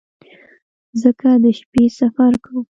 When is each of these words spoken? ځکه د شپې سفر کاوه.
ځکه 1.01 1.27
د 1.43 1.45
شپې 1.59 1.83
سفر 1.99 2.31
کاوه. 2.43 2.61